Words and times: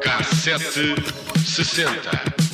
Cassete 0.00 0.94
sessenta. 1.46 2.49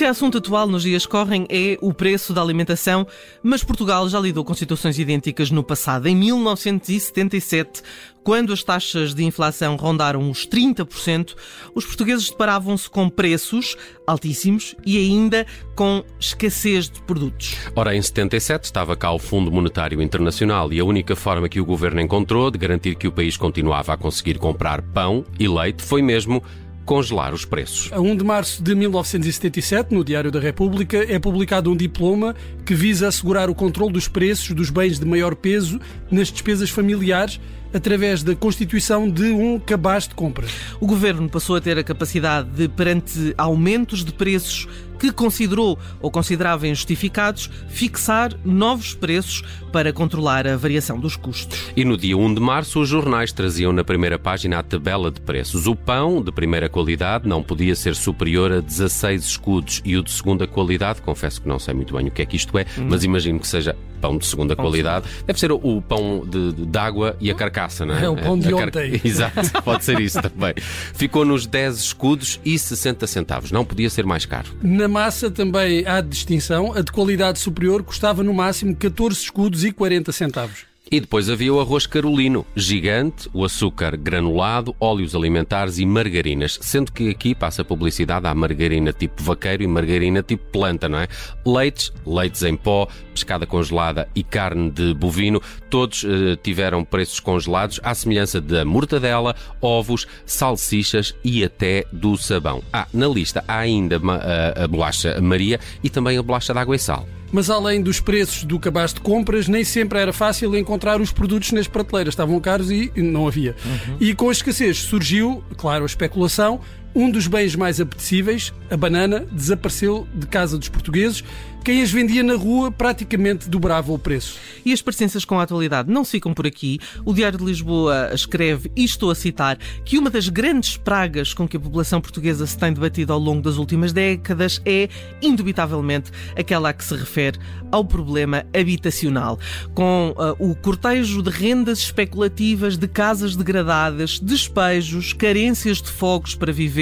Se 0.00 0.06
assunto 0.06 0.38
atual 0.38 0.66
nos 0.66 0.82
dias 0.82 1.04
correm 1.04 1.46
é 1.50 1.76
o 1.82 1.92
preço 1.92 2.32
da 2.32 2.40
alimentação, 2.40 3.06
mas 3.42 3.62
Portugal 3.62 4.08
já 4.08 4.18
lidou 4.18 4.42
com 4.42 4.54
situações 4.54 4.98
idênticas 4.98 5.50
no 5.50 5.62
passado. 5.62 6.06
Em 6.06 6.16
1977, 6.16 7.82
quando 8.24 8.50
as 8.50 8.64
taxas 8.64 9.14
de 9.14 9.22
inflação 9.24 9.76
rondaram 9.76 10.30
os 10.30 10.48
30%, 10.48 11.34
os 11.74 11.84
portugueses 11.84 12.30
deparavam-se 12.30 12.88
com 12.88 13.10
preços 13.10 13.76
altíssimos 14.06 14.74
e 14.86 14.96
ainda 14.96 15.46
com 15.76 16.02
escassez 16.18 16.88
de 16.88 17.02
produtos. 17.02 17.58
Ora, 17.76 17.94
em 17.94 18.00
77 18.00 18.64
estava 18.64 18.96
cá 18.96 19.12
o 19.12 19.18
Fundo 19.18 19.52
Monetário 19.52 20.00
Internacional 20.00 20.72
e 20.72 20.80
a 20.80 20.84
única 20.84 21.14
forma 21.14 21.46
que 21.46 21.60
o 21.60 21.64
governo 21.66 22.00
encontrou 22.00 22.50
de 22.50 22.56
garantir 22.56 22.94
que 22.94 23.06
o 23.06 23.12
país 23.12 23.36
continuava 23.36 23.92
a 23.92 23.98
conseguir 23.98 24.38
comprar 24.38 24.80
pão 24.80 25.26
e 25.38 25.46
leite 25.46 25.82
foi 25.82 26.00
mesmo 26.00 26.42
congelar 26.90 27.32
os 27.32 27.44
preços. 27.44 27.88
A 27.92 28.00
1 28.00 28.16
de 28.16 28.24
março 28.24 28.60
de 28.60 28.74
1977, 28.74 29.94
no 29.94 30.02
Diário 30.02 30.28
da 30.28 30.40
República, 30.40 30.96
é 31.08 31.20
publicado 31.20 31.70
um 31.70 31.76
diploma 31.76 32.34
que 32.66 32.74
visa 32.74 33.06
assegurar 33.06 33.48
o 33.48 33.54
controle 33.54 33.92
dos 33.92 34.08
preços 34.08 34.50
dos 34.50 34.70
bens 34.70 34.98
de 34.98 35.06
maior 35.06 35.36
peso 35.36 35.80
nas 36.10 36.32
despesas 36.32 36.68
familiares 36.68 37.38
através 37.72 38.24
da 38.24 38.34
constituição 38.34 39.08
de 39.08 39.30
um 39.30 39.56
cabaz 39.60 40.08
de 40.08 40.16
compras. 40.16 40.50
O 40.80 40.86
governo 40.88 41.28
passou 41.28 41.54
a 41.54 41.60
ter 41.60 41.78
a 41.78 41.84
capacidade 41.84 42.50
de, 42.50 42.66
perante 42.66 43.34
aumentos 43.38 44.04
de 44.04 44.12
preços 44.12 44.66
que 45.00 45.10
considerou 45.10 45.78
ou 45.98 46.10
considerava 46.10 46.68
injustificados, 46.68 47.50
fixar 47.68 48.32
novos 48.44 48.92
preços 48.92 49.42
para 49.72 49.92
controlar 49.92 50.46
a 50.46 50.56
variação 50.56 51.00
dos 51.00 51.16
custos. 51.16 51.72
E 51.74 51.84
no 51.84 51.96
dia 51.96 52.16
1 52.16 52.34
de 52.34 52.40
março, 52.40 52.80
os 52.80 52.88
jornais 52.88 53.32
traziam 53.32 53.72
na 53.72 53.82
primeira 53.82 54.18
página 54.18 54.58
a 54.58 54.62
tabela 54.62 55.10
de 55.10 55.20
preços. 55.22 55.66
O 55.66 55.74
pão 55.74 56.22
de 56.22 56.30
primeira 56.30 56.68
qualidade 56.68 57.26
não 57.26 57.42
podia 57.42 57.74
ser 57.74 57.94
superior 57.94 58.52
a 58.52 58.60
16 58.60 59.24
escudos 59.24 59.80
e 59.84 59.96
o 59.96 60.02
de 60.02 60.10
segunda 60.10 60.46
qualidade, 60.46 61.00
confesso 61.00 61.40
que 61.40 61.48
não 61.48 61.58
sei 61.58 61.72
muito 61.72 61.96
bem 61.96 62.08
o 62.08 62.10
que 62.10 62.20
é 62.20 62.26
que 62.26 62.36
isto 62.36 62.58
é, 62.58 62.66
hum. 62.78 62.88
mas 62.90 63.02
imagino 63.02 63.40
que 63.40 63.48
seja 63.48 63.74
pão 64.00 64.16
de 64.16 64.26
segunda 64.26 64.56
pão 64.56 64.64
qualidade. 64.64 65.06
De... 65.06 65.24
Deve 65.24 65.38
ser 65.38 65.52
o, 65.52 65.56
o 65.56 65.82
pão 65.82 66.24
de, 66.26 66.52
de, 66.52 66.66
de, 66.66 66.78
água 66.78 67.16
e 67.20 67.30
a 67.30 67.34
carcaça, 67.34 67.84
não 67.84 67.94
é? 67.94 68.04
É 68.04 68.08
o 68.08 68.16
pão 68.16 68.38
de 68.38 68.52
ontem. 68.52 69.00
Exato, 69.04 69.62
pode 69.62 69.84
ser 69.84 70.00
isso 70.00 70.20
também. 70.20 70.54
Ficou 70.94 71.24
nos 71.24 71.46
10 71.46 71.76
escudos 71.76 72.40
e 72.44 72.58
60 72.58 73.06
centavos. 73.06 73.52
Não 73.52 73.64
podia 73.64 73.90
ser 73.90 74.06
mais 74.06 74.24
caro. 74.24 74.48
Na 74.62 74.88
massa 74.88 75.30
também 75.30 75.86
há 75.86 76.00
distinção. 76.00 76.72
A 76.72 76.80
de 76.80 76.92
qualidade 76.92 77.38
superior 77.38 77.82
custava 77.82 78.22
no 78.22 78.32
máximo 78.32 78.74
14 78.74 79.16
escudos 79.20 79.64
e 79.64 79.72
40 79.72 80.12
centavos. 80.12 80.69
E 80.92 80.98
depois 80.98 81.30
havia 81.30 81.54
o 81.54 81.60
arroz 81.60 81.86
carolino, 81.86 82.44
gigante, 82.56 83.30
o 83.32 83.44
açúcar 83.44 83.96
granulado, 83.96 84.74
óleos 84.80 85.14
alimentares 85.14 85.78
e 85.78 85.86
margarinas. 85.86 86.58
Sendo 86.60 86.90
que 86.90 87.08
aqui 87.08 87.32
passa 87.32 87.64
publicidade 87.64 88.26
à 88.26 88.34
margarina 88.34 88.92
tipo 88.92 89.22
vaqueiro 89.22 89.62
e 89.62 89.68
margarina 89.68 90.20
tipo 90.20 90.50
planta, 90.50 90.88
não 90.88 90.98
é? 90.98 91.06
Leites, 91.46 91.92
leites 92.04 92.42
em 92.42 92.56
pó, 92.56 92.88
pescada 93.14 93.46
congelada 93.46 94.08
e 94.16 94.24
carne 94.24 94.68
de 94.68 94.92
bovino, 94.92 95.40
todos 95.68 96.04
eh, 96.04 96.34
tiveram 96.42 96.84
preços 96.84 97.20
congelados, 97.20 97.78
à 97.84 97.94
semelhança 97.94 98.40
da 98.40 98.64
mortadela, 98.64 99.36
ovos, 99.62 100.08
salsichas 100.26 101.14
e 101.22 101.44
até 101.44 101.84
do 101.92 102.16
sabão. 102.16 102.64
Ah, 102.72 102.88
na 102.92 103.06
lista 103.06 103.44
há 103.46 103.58
ainda 103.58 103.96
a, 103.96 104.64
a 104.64 104.66
bolacha 104.66 105.20
Maria 105.20 105.60
e 105.84 105.88
também 105.88 106.18
a 106.18 106.22
bolacha 106.22 106.52
de 106.52 106.58
água 106.58 106.74
e 106.74 106.80
sal. 106.80 107.06
Mas 107.32 107.48
além 107.48 107.80
dos 107.80 108.00
preços 108.00 108.44
do 108.44 108.58
cabaz 108.58 108.92
de 108.92 109.00
compras, 109.00 109.48
nem 109.48 109.64
sempre 109.64 109.98
era 109.98 110.12
fácil 110.12 110.56
encontrar 110.56 111.00
os 111.00 111.12
produtos 111.12 111.52
nas 111.52 111.68
prateleiras. 111.68 112.12
Estavam 112.12 112.40
caros 112.40 112.70
e 112.70 112.90
não 112.96 113.26
havia. 113.26 113.54
Uhum. 113.64 113.96
E 114.00 114.14
com 114.14 114.28
a 114.28 114.32
escassez 114.32 114.78
surgiu, 114.78 115.42
claro, 115.56 115.84
a 115.84 115.86
especulação. 115.86 116.60
Um 116.94 117.10
dos 117.10 117.26
bens 117.26 117.54
mais 117.54 117.80
apetecíveis, 117.80 118.52
a 118.70 118.76
banana, 118.76 119.24
desapareceu 119.30 120.08
de 120.14 120.26
casa 120.26 120.58
dos 120.58 120.68
portugueses 120.68 121.22
quem 121.64 121.82
as 121.82 121.90
vendia 121.90 122.22
na 122.22 122.36
rua 122.36 122.72
praticamente 122.72 123.48
dobrava 123.48 123.92
o 123.92 123.98
preço. 123.98 124.38
E 124.64 124.72
as 124.72 124.80
parecenças 124.80 125.26
com 125.26 125.38
a 125.38 125.42
atualidade 125.42 125.90
não 125.90 126.06
ficam 126.06 126.32
por 126.32 126.46
aqui. 126.46 126.78
O 127.04 127.12
Diário 127.12 127.38
de 127.38 127.44
Lisboa 127.44 128.10
escreve, 128.14 128.72
e 128.74 128.82
estou 128.82 129.10
a 129.10 129.14
citar, 129.14 129.58
que 129.84 129.98
uma 129.98 130.08
das 130.08 130.30
grandes 130.30 130.78
pragas 130.78 131.34
com 131.34 131.46
que 131.46 131.58
a 131.58 131.60
população 131.60 132.00
portuguesa 132.00 132.46
se 132.46 132.56
tem 132.56 132.72
debatido 132.72 133.12
ao 133.12 133.18
longo 133.18 133.42
das 133.42 133.56
últimas 133.56 133.92
décadas 133.92 134.60
é, 134.64 134.88
indubitavelmente, 135.20 136.10
aquela 136.34 136.70
a 136.70 136.72
que 136.72 136.84
se 136.84 136.94
refere 136.94 137.38
ao 137.70 137.84
problema 137.84 138.44
habitacional. 138.58 139.38
Com 139.74 140.14
uh, 140.16 140.50
o 140.50 140.54
cortejo 140.54 141.22
de 141.22 141.30
rendas 141.30 141.80
especulativas, 141.80 142.78
de 142.78 142.88
casas 142.88 143.36
degradadas, 143.36 144.18
despejos, 144.18 145.12
carências 145.12 145.82
de 145.82 145.90
fogos 145.90 146.34
para 146.34 146.52
viver, 146.52 146.79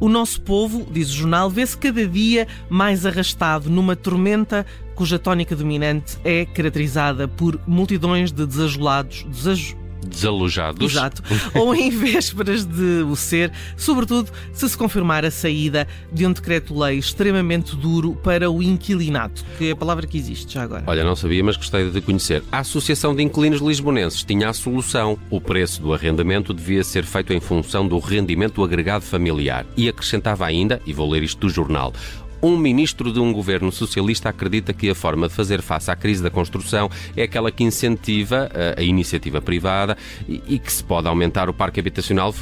o 0.00 0.08
nosso 0.08 0.40
povo, 0.40 0.86
diz 0.90 1.10
o 1.10 1.14
jornal, 1.14 1.50
vê-se 1.50 1.76
cada 1.76 2.06
dia 2.06 2.46
mais 2.68 3.06
arrastado 3.06 3.70
numa 3.70 3.96
tormenta 3.96 4.66
cuja 4.94 5.18
tónica 5.18 5.56
dominante 5.56 6.18
é 6.22 6.44
caracterizada 6.44 7.26
por 7.26 7.58
multidões 7.66 8.30
de 8.30 8.46
desajolados, 8.46 9.24
desaj 9.28 9.74
desalojados. 10.06 10.92
Exato. 10.92 11.22
Ou 11.54 11.74
em 11.74 11.90
vésperas 11.90 12.64
de 12.64 13.04
o 13.08 13.16
ser, 13.16 13.52
sobretudo 13.76 14.30
se 14.52 14.68
se 14.68 14.76
confirmar 14.76 15.24
a 15.24 15.30
saída 15.30 15.86
de 16.12 16.26
um 16.26 16.32
decreto-lei 16.32 16.98
extremamente 16.98 17.76
duro 17.76 18.14
para 18.16 18.50
o 18.50 18.62
inquilinato, 18.62 19.44
que 19.58 19.68
é 19.68 19.70
a 19.72 19.76
palavra 19.76 20.06
que 20.06 20.16
existe 20.16 20.54
já 20.54 20.62
agora. 20.62 20.84
Olha, 20.86 21.04
não 21.04 21.14
sabia, 21.14 21.42
mas 21.44 21.56
gostei 21.56 21.90
de 21.90 22.00
conhecer. 22.00 22.42
A 22.50 22.58
Associação 22.58 23.14
de 23.14 23.22
Inquilinos 23.22 23.60
Lisbonenses 23.60 24.24
tinha 24.24 24.48
a 24.48 24.52
solução. 24.52 25.18
O 25.30 25.40
preço 25.40 25.82
do 25.82 25.92
arrendamento 25.92 26.54
devia 26.54 26.82
ser 26.82 27.04
feito 27.04 27.32
em 27.32 27.40
função 27.40 27.86
do 27.86 27.98
rendimento 27.98 28.62
agregado 28.62 29.04
familiar. 29.04 29.66
E 29.76 29.88
acrescentava 29.88 30.46
ainda, 30.46 30.80
e 30.86 30.92
vou 30.92 31.10
ler 31.10 31.22
isto 31.22 31.40
do 31.40 31.48
jornal, 31.48 31.92
um 32.42 32.56
ministro 32.56 33.12
de 33.12 33.20
um 33.20 33.32
governo 33.32 33.70
socialista 33.70 34.28
acredita 34.28 34.72
que 34.72 34.90
a 34.90 34.94
forma 34.94 35.28
de 35.28 35.34
fazer 35.34 35.62
face 35.62 35.90
à 35.90 35.96
crise 35.96 36.22
da 36.22 36.30
construção 36.30 36.90
é 37.16 37.22
aquela 37.22 37.52
que 37.52 37.62
incentiva 37.62 38.50
a, 38.76 38.80
a 38.80 38.82
iniciativa 38.82 39.40
privada 39.40 39.96
e, 40.28 40.58
que 40.58 40.72
se 40.72 40.82
pode 40.82 41.06
aumentar 41.06 41.48
o 41.48 41.54
parque 41.54 41.78
habitacional 41.78 42.32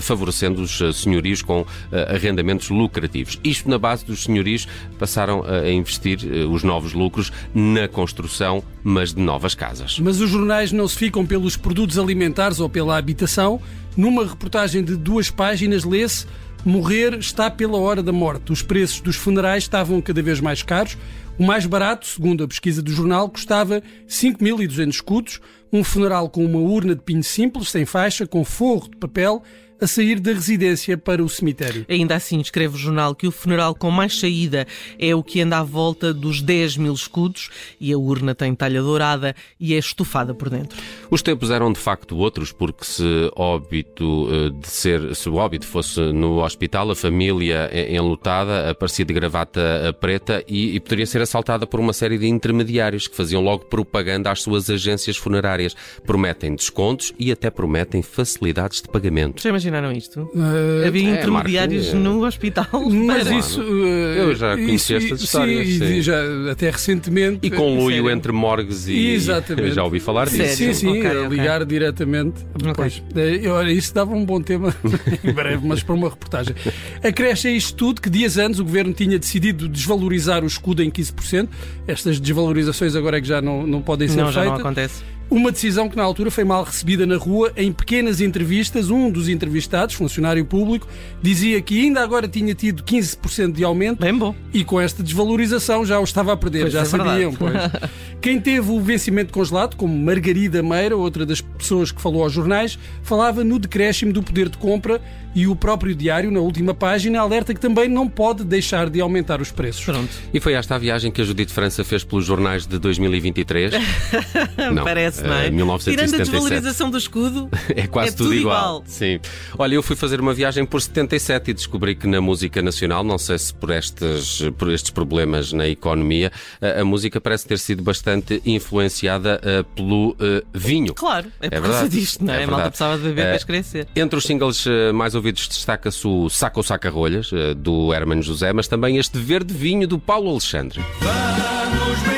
favorecendo 0.00 0.62
os 0.62 0.80
eh, 0.80 0.92
senhorios 0.92 1.42
com 1.42 1.60
uh, 1.60 1.66
arrendamentos 2.08 2.68
lucrativos. 2.70 3.38
Isto 3.44 3.68
na 3.68 3.78
base 3.78 4.04
dos 4.04 4.24
senhorios 4.24 4.66
passaram 4.98 5.44
a 5.44 5.70
investir 5.70 6.18
os 6.50 6.62
novos 6.62 6.92
lucros 6.92 7.32
na 7.54 7.86
construção, 7.86 8.62
mas 8.82 9.14
de 9.14 9.20
novas 9.20 9.54
casas. 9.54 9.98
Mas 10.00 10.20
os 10.20 10.30
jornais 10.30 10.72
não 10.72 10.88
se 10.88 10.96
ficam 10.96 11.24
pelos 11.24 11.56
produtos 11.56 11.98
alimentares 11.98 12.60
ou 12.60 12.68
pela 12.68 12.96
habitação. 12.96 13.60
Numa 13.96 14.26
reportagem 14.26 14.82
de 14.82 14.96
duas 14.96 15.30
páginas 15.30 15.84
lê-se 15.84 16.26
Morrer 16.64 17.18
está 17.18 17.50
pela 17.50 17.76
hora 17.76 18.02
da 18.02 18.12
morte. 18.12 18.50
Os 18.50 18.62
preços 18.62 19.00
dos 19.00 19.16
funerais 19.16 19.64
estavam 19.64 20.00
cada 20.00 20.22
vez 20.22 20.40
mais 20.40 20.62
caros. 20.62 20.96
O 21.38 21.44
mais 21.44 21.66
barato, 21.66 22.06
segundo 22.06 22.42
a 22.42 22.48
pesquisa 22.48 22.80
do 22.80 22.90
jornal, 22.90 23.28
custava 23.28 23.82
5.200 24.08 24.88
escudos. 24.88 25.40
Um 25.70 25.84
funeral 25.84 26.30
com 26.30 26.42
uma 26.42 26.58
urna 26.58 26.94
de 26.94 27.02
pinho 27.02 27.22
simples, 27.22 27.70
sem 27.70 27.84
faixa, 27.84 28.26
com 28.26 28.44
forro 28.44 28.88
de 28.88 28.96
papel 28.96 29.42
a 29.80 29.86
sair 29.86 30.20
da 30.20 30.32
residência 30.32 30.96
para 30.96 31.22
o 31.22 31.28
cemitério. 31.28 31.84
Ainda 31.88 32.14
assim, 32.14 32.40
escreve 32.40 32.74
o 32.74 32.78
jornal 32.78 33.14
que 33.14 33.26
o 33.26 33.32
funeral 33.32 33.74
com 33.74 33.90
mais 33.90 34.18
saída 34.18 34.66
é 34.98 35.14
o 35.14 35.22
que 35.22 35.40
anda 35.40 35.58
à 35.58 35.62
volta 35.62 36.12
dos 36.12 36.40
10 36.40 36.76
mil 36.76 36.92
escudos 36.92 37.50
e 37.80 37.92
a 37.92 37.98
urna 37.98 38.34
tem 38.34 38.54
talha 38.54 38.80
dourada 38.80 39.34
e 39.58 39.74
é 39.74 39.78
estufada 39.78 40.34
por 40.34 40.48
dentro. 40.48 40.78
Os 41.10 41.22
tempos 41.22 41.50
eram 41.50 41.72
de 41.72 41.78
facto 41.78 42.16
outros, 42.16 42.52
porque 42.52 42.84
se 42.84 43.30
óbito 43.36 44.28
eh, 44.30 44.50
de 44.50 44.68
ser, 44.68 45.14
se 45.14 45.28
o 45.28 45.34
óbito 45.34 45.66
fosse 45.66 46.00
no 46.00 46.42
hospital, 46.42 46.90
a 46.90 46.96
família 46.96 47.70
enlutada 47.90 48.70
aparecia 48.70 49.04
de 49.04 49.12
gravata 49.12 49.60
eh, 49.60 49.92
preta 49.92 50.42
e, 50.48 50.76
e 50.76 50.80
poderia 50.80 51.06
ser 51.06 51.20
assaltada 51.20 51.66
por 51.66 51.80
uma 51.80 51.92
série 51.92 52.18
de 52.18 52.26
intermediários 52.26 53.08
que 53.08 53.16
faziam 53.16 53.42
logo 53.42 53.66
propaganda 53.66 54.30
às 54.30 54.42
suas 54.42 54.70
agências 54.70 55.16
funerárias. 55.16 55.74
Prometem 56.04 56.54
descontos 56.54 57.12
e 57.18 57.30
até 57.32 57.50
prometem 57.50 58.02
facilidades 58.02 58.80
de 58.80 58.88
pagamento. 58.88 59.42
Já 59.42 59.52
imaginaram 59.64 59.92
isto? 59.92 60.30
Uh, 60.34 60.86
Havia 60.86 61.08
é, 61.08 61.18
intermediários 61.18 61.92
no 61.92 62.24
hospital. 62.24 62.66
Mas 62.90 63.28
isso. 63.30 63.62
Uh, 63.62 63.84
eu 63.84 64.34
já 64.34 64.54
conheci 64.54 64.94
estas 64.94 65.22
histórias. 65.22 65.66
Sim, 65.66 65.78
sim. 65.78 66.02
Já, 66.02 66.16
até 66.50 66.70
recentemente. 66.70 67.40
E 67.42 67.50
com 67.50 67.76
luio 67.76 68.10
entre 68.10 68.32
morgues 68.32 68.86
e. 68.86 69.10
Exatamente. 69.10 69.72
Já 69.72 69.84
ouvi 69.84 70.00
falar 70.00 70.26
disso. 70.26 70.36
Sério? 70.36 70.56
Sim, 70.56 70.74
sim, 70.74 70.98
okay, 70.98 71.26
ligar 71.28 71.62
okay. 71.62 71.78
diretamente. 71.78 72.44
Pois, 72.76 73.02
okay. 73.10 73.46
olha, 73.48 73.72
isso 73.72 73.94
dava 73.94 74.14
um 74.14 74.24
bom 74.24 74.40
tema 74.40 74.74
em 75.22 75.32
breve, 75.32 75.66
mas 75.66 75.82
para 75.82 75.94
uma 75.94 76.08
reportagem. 76.08 76.54
Acresce 77.02 77.48
a 77.48 77.50
isto 77.50 77.74
tudo 77.76 78.00
que 78.00 78.10
dias 78.10 78.38
antes 78.38 78.60
o 78.60 78.64
governo 78.64 78.92
tinha 78.92 79.18
decidido 79.18 79.68
desvalorizar 79.68 80.44
o 80.44 80.46
escudo 80.46 80.82
em 80.82 80.90
15%. 80.90 81.48
Estas 81.86 82.20
desvalorizações 82.20 82.94
agora 82.94 83.18
é 83.18 83.20
que 83.20 83.28
já 83.28 83.40
não, 83.40 83.66
não 83.66 83.82
podem 83.82 84.08
ser 84.08 84.18
não, 84.18 84.26
feitas. 84.26 84.44
Já 84.44 84.50
não 84.50 84.56
acontece. 84.56 85.14
Uma 85.30 85.50
decisão 85.50 85.88
que 85.88 85.96
na 85.96 86.02
altura 86.02 86.30
foi 86.30 86.44
mal 86.44 86.62
recebida 86.62 87.06
na 87.06 87.16
rua. 87.16 87.52
Em 87.56 87.72
pequenas 87.72 88.20
entrevistas, 88.20 88.90
um 88.90 89.10
dos 89.10 89.28
entrevistados, 89.28 89.94
funcionário 89.94 90.44
público, 90.44 90.86
dizia 91.20 91.60
que 91.60 91.80
ainda 91.80 92.02
agora 92.02 92.28
tinha 92.28 92.54
tido 92.54 92.82
15% 92.82 93.52
de 93.52 93.64
aumento 93.64 94.00
Bem 94.00 94.16
bom. 94.16 94.34
e 94.52 94.62
com 94.64 94.80
esta 94.80 95.02
desvalorização 95.02 95.84
já 95.84 95.98
o 95.98 96.04
estava 96.04 96.32
a 96.32 96.36
perder, 96.36 96.62
Pois 96.62 96.72
já 96.72 96.80
é 96.82 96.84
sabiam. 96.84 97.32
Quem 98.24 98.40
teve 98.40 98.70
o 98.70 98.80
vencimento 98.80 99.34
congelado, 99.34 99.76
como 99.76 99.94
Margarida 99.94 100.62
Meira, 100.62 100.96
outra 100.96 101.26
das 101.26 101.42
pessoas 101.42 101.92
que 101.92 102.00
falou 102.00 102.22
aos 102.22 102.32
jornais, 102.32 102.78
falava 103.02 103.44
no 103.44 103.58
decréscimo 103.58 104.14
do 104.14 104.22
poder 104.22 104.48
de 104.48 104.56
compra 104.56 104.98
e 105.34 105.46
o 105.46 105.54
próprio 105.54 105.94
diário, 105.94 106.30
na 106.30 106.40
última 106.40 106.72
página, 106.72 107.20
alerta 107.20 107.52
que 107.52 107.60
também 107.60 107.88
não 107.88 108.08
pode 108.08 108.44
deixar 108.44 108.88
de 108.88 109.00
aumentar 109.00 109.42
os 109.42 109.50
preços. 109.50 109.84
Pronto. 109.84 110.08
E 110.32 110.40
foi 110.40 110.54
esta 110.54 110.76
a 110.76 110.78
viagem 110.78 111.10
que 111.10 111.20
a 111.20 111.24
Judite 111.24 111.52
França 111.52 111.84
fez 111.84 112.04
pelos 112.04 112.24
jornais 112.24 112.66
de 112.66 112.78
2023? 112.78 113.74
Não, 114.72 114.84
Parece, 114.84 115.22
não 115.22 115.34
é? 115.34 115.48
eh, 115.48 115.50
1977. 115.50 115.96
Tirando 115.96 116.14
a 116.14 116.24
desvalorização 116.24 116.90
do 116.90 116.96
escudo, 116.96 117.50
É 117.74 117.86
quase 117.86 118.10
é 118.10 118.12
tudo, 118.12 118.28
tudo 118.28 118.34
igual. 118.34 118.56
igual. 118.56 118.84
Sim. 118.86 119.18
Olha, 119.58 119.74
eu 119.74 119.82
fui 119.82 119.96
fazer 119.96 120.20
uma 120.20 120.32
viagem 120.32 120.64
por 120.64 120.80
77 120.80 121.50
e 121.50 121.54
descobri 121.54 121.94
que 121.94 122.06
na 122.06 122.20
música 122.20 122.62
nacional, 122.62 123.02
não 123.02 123.18
sei 123.18 123.38
se 123.38 123.52
por 123.52 123.70
estes, 123.70 124.42
por 124.56 124.72
estes 124.72 124.90
problemas 124.90 125.52
na 125.52 125.68
economia, 125.68 126.30
a, 126.60 126.80
a 126.80 126.84
música 126.84 127.20
parece 127.20 127.46
ter 127.46 127.58
sido 127.58 127.82
bastante 127.82 128.13
influenciada 128.44 129.40
eh, 129.42 129.64
pelo 129.74 130.16
eh, 130.20 130.42
vinho. 130.52 130.94
claro, 130.94 131.26
é 131.40 131.48
por 131.48 131.56
É 131.56 131.60
causa 131.60 131.72
verdade. 131.80 132.00
disto, 132.00 132.24
não 132.24 132.34
é? 132.34 132.40
É 132.40 132.44
a 132.44 132.46
malta 132.46 132.68
precisava 132.70 132.96
de 132.98 133.02
beber 133.04 133.22
Eh, 133.22 133.24
para 133.26 133.36
escrever. 133.36 133.88
Entre 133.96 134.18
os 134.18 134.24
singles 134.24 134.66
eh, 134.66 134.92
mais 134.92 135.14
ouvidos 135.14 135.48
destaca-se 135.48 136.06
o 136.06 136.28
Saco 136.28 136.62
Saca 136.62 136.90
Rolhas, 136.90 137.30
eh, 137.32 137.54
do 137.54 137.92
Hermano 137.92 138.22
José, 138.22 138.52
mas 138.52 138.68
também 138.68 138.96
este 138.98 139.18
Verde 139.18 139.52
Vinho, 139.54 139.86
do 139.88 139.98
Paulo 139.98 140.30
Alexandre. 140.30 140.80
Vamos 141.00 142.13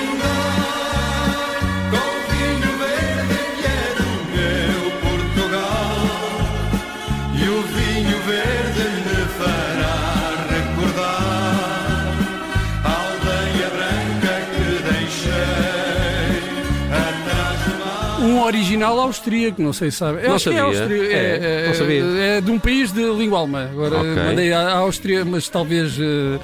original 18.47 18.99
austríaco, 19.01 19.61
não 19.63 19.73
sei 19.73 19.91
se 19.91 19.99
sabe. 19.99 20.21
Eu 20.23 20.29
Não 20.31 20.37
é 20.37 20.39
sabia. 20.39 20.63
austríaco. 20.63 21.13
É, 21.13 21.67
não 21.69 21.75
sabia. 21.75 22.03
é 22.03 22.41
de 22.41 22.51
um 22.51 22.59
país 22.59 22.93
de 22.93 23.03
língua 23.13 23.39
alemã. 23.41 23.69
Agora 23.71 23.99
Ok. 23.99 24.15
mandei 24.25 24.53
à 24.53 24.73
Áustria, 24.79 25.25
mas 25.25 25.49
talvez 25.49 25.97
eh, 25.99 26.39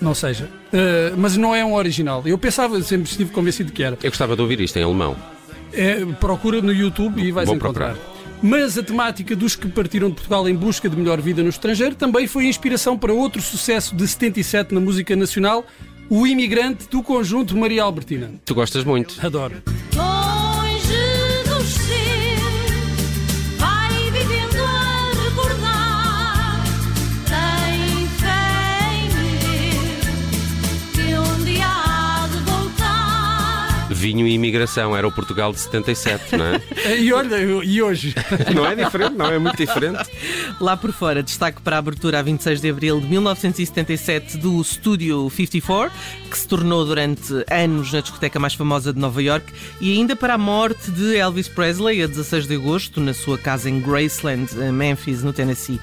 não 0.00 0.14
seja. 0.14 0.48
Eh, 0.72 1.12
mas 1.16 1.36
não 1.36 1.54
é 1.54 1.64
um 1.64 1.74
original. 1.74 2.22
Eu 2.24 2.38
pensava, 2.38 2.80
sempre 2.82 3.10
estive 3.10 3.30
convencido 3.30 3.72
que 3.72 3.82
era. 3.82 3.98
Eu 4.02 4.10
gostava 4.10 4.34
de 4.34 4.42
ouvir 4.42 4.60
isto 4.60 4.76
em 4.78 4.82
alemão. 4.82 5.16
É, 5.72 6.04
procura 6.18 6.62
no 6.62 6.72
YouTube 6.72 7.22
e 7.22 7.30
vais 7.30 7.46
Vou 7.46 7.56
encontrar. 7.56 7.94
procurar. 7.94 8.18
Mas 8.42 8.78
a 8.78 8.82
temática 8.82 9.34
dos 9.34 9.56
que 9.56 9.66
partiram 9.68 10.08
de 10.08 10.14
Portugal 10.14 10.48
em 10.48 10.54
busca 10.54 10.88
de 10.88 10.96
melhor 10.96 11.20
vida 11.20 11.42
no 11.42 11.48
estrangeiro 11.48 11.94
também 11.96 12.26
foi 12.28 12.46
inspiração 12.46 12.96
para 12.96 13.12
outro 13.12 13.42
sucesso 13.42 13.96
de 13.96 14.06
77 14.06 14.72
na 14.72 14.80
música 14.80 15.16
nacional, 15.16 15.66
o 16.08 16.24
imigrante 16.26 16.88
do 16.88 17.02
conjunto 17.02 17.56
Maria 17.56 17.82
Albertina. 17.82 18.30
Tu 18.44 18.54
gostas 18.54 18.84
muito. 18.84 19.14
Adoro. 19.20 19.56
Vinho 34.08 34.26
e 34.26 34.32
imigração, 34.32 34.96
era 34.96 35.06
o 35.06 35.12
Portugal 35.12 35.52
de 35.52 35.60
77, 35.60 36.34
não 36.34 36.46
é? 36.46 36.62
E 36.98 37.12
olha, 37.12 37.36
e 37.36 37.82
hoje? 37.82 38.14
não 38.54 38.64
é 38.64 38.74
diferente, 38.74 39.14
não 39.14 39.26
é 39.26 39.38
muito 39.38 39.58
diferente. 39.58 40.08
Lá 40.58 40.78
por 40.78 40.92
fora, 40.92 41.22
destaque 41.22 41.60
para 41.60 41.76
a 41.76 41.78
abertura 41.78 42.18
a 42.18 42.22
26 42.22 42.58
de 42.62 42.70
abril 42.70 43.00
de 43.02 43.06
1977 43.06 44.38
do 44.38 44.64
Studio 44.64 45.28
54, 45.28 45.94
que 46.30 46.38
se 46.38 46.48
tornou 46.48 46.86
durante 46.86 47.44
anos 47.50 47.92
na 47.92 48.00
discoteca 48.00 48.38
mais 48.38 48.54
famosa 48.54 48.94
de 48.94 48.98
Nova 48.98 49.22
York, 49.22 49.52
e 49.78 49.92
ainda 49.92 50.16
para 50.16 50.34
a 50.34 50.38
morte 50.38 50.90
de 50.90 51.14
Elvis 51.14 51.46
Presley 51.46 52.02
a 52.02 52.06
16 52.06 52.46
de 52.46 52.54
agosto, 52.54 53.02
na 53.02 53.12
sua 53.12 53.36
casa 53.36 53.68
em 53.68 53.78
Graceland, 53.78 54.50
em 54.58 54.72
Memphis, 54.72 55.22
no 55.22 55.34
Tennessee. 55.34 55.78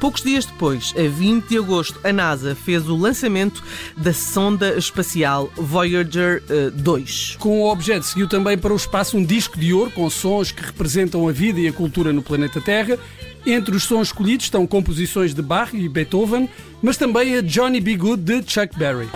Poucos 0.00 0.22
dias 0.22 0.46
depois, 0.46 0.94
a 0.96 1.08
20 1.08 1.48
de 1.48 1.58
agosto, 1.58 1.98
a 2.04 2.12
NASA 2.12 2.54
fez 2.54 2.88
o 2.88 2.96
lançamento 2.96 3.64
da 3.96 4.12
sonda 4.12 4.78
espacial 4.78 5.50
Voyager 5.56 6.40
eh, 6.48 6.70
2. 6.70 7.36
Com 7.40 7.67
o 7.68 7.72
objeto 7.72 8.06
seguiu 8.06 8.26
também 8.26 8.56
para 8.56 8.72
o 8.72 8.76
espaço 8.76 9.16
um 9.16 9.22
disco 9.22 9.58
de 9.58 9.74
ouro 9.74 9.90
com 9.90 10.08
sons 10.08 10.50
que 10.50 10.64
representam 10.64 11.28
a 11.28 11.32
vida 11.32 11.60
e 11.60 11.68
a 11.68 11.72
cultura 11.72 12.14
no 12.14 12.22
planeta 12.22 12.62
Terra. 12.62 12.98
Entre 13.46 13.76
os 13.76 13.82
sons 13.82 14.08
escolhidos 14.08 14.46
estão 14.46 14.66
composições 14.66 15.34
de 15.34 15.42
Bach 15.42 15.74
e 15.74 15.86
Beethoven, 15.86 16.48
mas 16.82 16.96
também 16.96 17.36
a 17.36 17.42
Johnny 17.42 17.80
B. 17.80 17.96
Good 17.96 18.22
de 18.22 18.50
Chuck 18.50 18.76
Berry. 18.78 19.08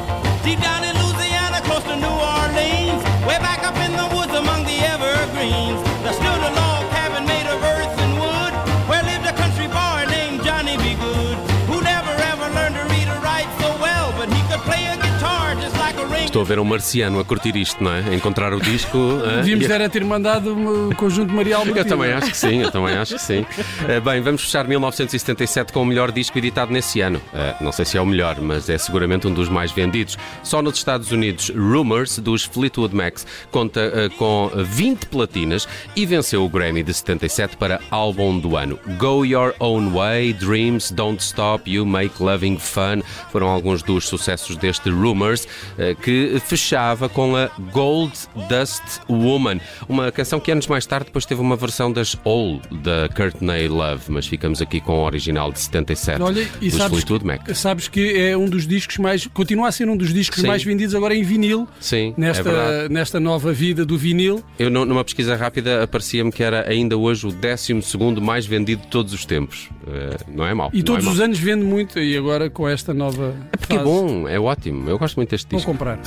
Estou 16.25 16.41
a 16.43 16.45
ver 16.47 16.59
um 16.59 16.65
marciano 16.65 17.21
a 17.21 17.25
curtir 17.25 17.55
isto, 17.57 17.85
não 17.85 17.93
é? 17.93 18.01
A 18.09 18.15
encontrar 18.15 18.55
o 18.55 18.61
disco. 18.61 18.97
hã? 18.97 19.37
Devíamos 19.45 19.69
era 19.69 19.87
ter 19.89 20.03
mandado 20.03 20.89
o 20.89 20.95
conjunto 20.97 21.31
Maria 21.33 21.57
Albertina. 21.57 21.81
Eu 21.85 21.89
também 21.89 22.13
acho 22.13 22.31
que 22.31 22.37
sim, 22.37 22.63
eu 22.63 22.71
também 22.71 22.97
acho 22.97 23.15
que 23.17 23.21
sim. 23.21 23.45
Eh, 23.87 24.01
Bem, 24.01 24.23
vamos 24.23 24.43
fechar 24.43 24.67
1977 24.67 25.75
com 25.75 25.83
o 25.83 25.85
melhor 25.85 26.11
disco 26.11 26.39
editado 26.39 26.73
nesse 26.73 27.03
ano. 27.03 27.21
Eh, 27.35 27.55
Não 27.61 27.71
sei 27.71 27.85
se 27.85 27.99
é 27.99 28.01
o 28.01 28.07
melhor, 28.07 28.41
mas 28.41 28.71
é 28.71 28.79
seguramente 28.79 29.27
um 29.27 29.35
dos 29.35 29.51
mais 29.51 29.73
vendidos. 29.73 30.17
Só 30.43 30.63
nos 30.63 30.77
Estados 30.79 31.13
Unidos, 31.13 31.51
Rumors, 31.55 32.19
dos 32.19 32.45
Fleetwood 32.45 32.95
Macs, 32.97 33.27
conta 33.51 33.81
eh, 33.95 34.09
com 34.17 34.51
20 34.55 35.07
platinas 35.09 35.69
e 35.95 36.07
venceu 36.07 36.43
o 36.45 36.49
Grammy 36.49 36.83
de 36.83 36.95
77 36.95 37.59
para 37.59 37.79
álbum 37.91 38.39
do 38.39 38.57
ano. 38.57 38.79
Go 38.99 39.27
Your 39.27 39.55
Own 39.61 39.91
Way, 39.91 40.33
Dreams, 40.33 40.93
Don't 40.95 41.23
Stop, 41.23 41.71
You 41.71 41.85
Make 41.85 42.23
Loving 42.23 42.57
Fun 42.59 43.03
foram 43.31 43.49
alguns 43.49 43.83
dos 43.83 44.09
sucessos 44.09 44.57
deste 44.57 44.89
Rumors, 44.89 45.47
eh, 45.79 45.95
que 46.13 46.41
fechava 46.41 47.09
com 47.09 47.35
a 47.37 47.49
Gold 47.73 48.13
Dust 48.49 48.83
Woman, 49.09 49.61
uma 49.89 50.13
canção 50.13 50.39
que 50.39 50.51
anos 50.53 50.67
mais 50.67 50.85
tarde 50.85 51.07
depois 51.07 51.25
teve 51.25 51.41
uma 51.41 51.57
versão 51.57 51.91
das 51.93 52.17
All 52.25 52.61
da 52.71 53.09
Courtney 53.15 53.67
Love, 53.69 54.05
mas 54.09 54.27
ficamos 54.27 54.61
aqui 54.61 54.81
com 54.81 54.99
o 54.99 55.05
original 55.05 55.51
de 55.53 55.61
77 55.61 56.21
Olha, 56.23 56.47
e 56.61 56.71
sabes, 56.71 56.89
Fleetwood 56.99 57.25
Mac. 57.27 57.49
sabes 57.55 57.89
que 57.89 58.15
é 58.19 58.37
um 58.37 58.47
dos 58.47 58.67
discos 58.67 58.99
mais. 58.99 59.27
continua 59.29 59.69
a 59.69 59.73
ser 59.73 59.89
um 59.89 59.97
dos 59.97 60.13
discos 60.13 60.41
Sim. 60.43 60.47
mais 60.47 60.63
vendidos 60.63 60.95
agora 60.95 61.15
em 61.15 61.23
vinil, 61.23 61.67
Sim, 61.81 62.15
é 62.17 62.21
nesta, 62.21 62.43
verdade. 62.43 62.93
nesta 62.95 63.19
nova 63.21 63.53
vida 63.53 63.85
do 63.87 63.97
vinil. 63.97 64.43
Eu, 64.59 64.69
nu- 64.71 64.85
numa 64.85 65.03
pesquisa 65.05 65.35
rápida, 65.37 65.83
aparecia-me 65.83 66.31
que 66.31 66.43
era 66.43 66.69
ainda 66.69 66.97
hoje 66.97 67.27
o 67.27 67.33
12 67.33 67.73
mais 68.21 68.45
vendido 68.45 68.83
de 68.83 68.89
todos 68.89 69.13
os 69.15 69.25
tempos. 69.25 69.69
Eh, 69.87 70.17
não 70.29 70.45
é 70.45 70.53
mau. 70.55 70.71
E 70.73 70.79
não 70.79 70.85
todos 70.85 71.07
é 71.07 71.11
os 71.11 71.21
anos 71.21 71.39
vende 71.39 71.65
muito, 71.65 71.99
e 71.99 72.17
agora 72.17 72.51
com 72.51 72.69
esta 72.69 72.93
nova. 72.93 73.35
Porque 73.53 73.75
é 73.75 73.77
fase, 73.79 73.89
bom, 73.89 74.29
é 74.29 74.39
ótimo. 74.39 74.89
Eu 74.91 74.99
gosto 74.99 75.17
muito 75.17 75.31
deste 75.31 75.49
Vou 75.51 75.59
disco. 75.59 75.71
comprar. 75.73 75.99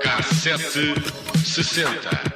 Cassete 0.00 0.94
60. 1.44 2.31